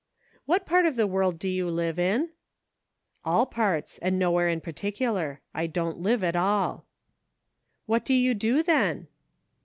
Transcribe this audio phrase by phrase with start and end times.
[0.47, 2.31] "What part of the world do you live in.'"
[3.23, 6.87] "All parts, and nowhere in particular; I don't live at all.""
[7.85, 9.09] What do you do, then